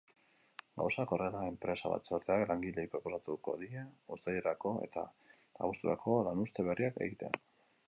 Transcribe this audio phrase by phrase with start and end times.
[0.81, 3.85] Gauzak horrela, enpresa-batzordeak langileei proposatuko die
[4.17, 5.07] uztailerako eta
[5.67, 7.35] abuzturako lanuzte berriak egitea.